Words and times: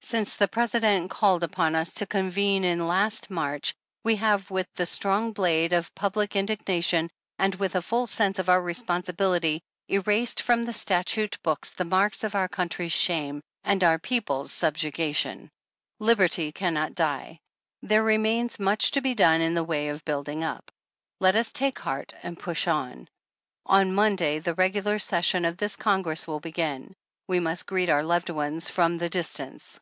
Since 0.00 0.36
the 0.36 0.48
President 0.48 1.10
called 1.10 1.42
upon 1.42 1.74
us 1.74 1.92
to 1.94 2.06
convene 2.06 2.64
in 2.64 2.86
last 2.86 3.30
March, 3.30 3.74
we 4.04 4.16
have 4.16 4.48
with 4.50 4.66
the 4.74 4.86
strong 4.86 5.32
blade 5.32 5.74
of 5.74 5.94
public 5.94 6.34
in 6.34 6.46
dignation, 6.46 7.10
and 7.38 7.54
with 7.56 7.74
a 7.74 7.82
full 7.82 8.06
sense 8.06 8.38
of 8.38 8.48
our 8.48 8.62
responsibility, 8.62 9.60
erased 9.88 10.40
from 10.40 10.62
the 10.62 10.72
statute 10.72 11.36
books 11.42 11.72
the 11.72 11.84
marks 11.84 12.24
of 12.24 12.34
our 12.34 12.48
coun 12.48 12.70
try's 12.70 12.92
shame 12.92 13.42
and 13.64 13.84
our 13.84 13.98
people's 13.98 14.50
subjugation. 14.50 15.50
Liberty 15.98 16.52
can 16.52 16.72
not 16.72 16.94
die. 16.94 17.40
There 17.82 18.04
remains 18.04 18.58
much 18.60 18.92
to 18.92 19.02
be 19.02 19.14
done 19.14 19.42
in 19.42 19.52
the 19.52 19.64
way 19.64 19.88
of 19.88 20.06
building 20.06 20.42
up. 20.42 20.70
Let 21.20 21.36
us 21.36 21.52
take 21.52 21.80
heart 21.80 22.14
and 22.22 22.38
push 22.38 22.66
on. 22.68 23.08
On 23.66 23.94
Monday, 23.94 24.38
the 24.38 24.54
regular 24.54 24.98
session 25.00 25.44
of 25.44 25.58
this 25.58 25.76
Congress 25.76 26.26
will 26.26 26.40
begin. 26.40 26.94
We 27.26 27.40
must 27.40 27.66
greet 27.66 27.90
our 27.90 28.04
loved 28.04 28.30
ones 28.30 28.70
from 28.70 28.96
the 28.96 29.10
dis 29.10 29.34
tance. 29.34 29.78